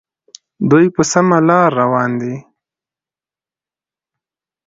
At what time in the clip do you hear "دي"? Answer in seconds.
2.21-2.35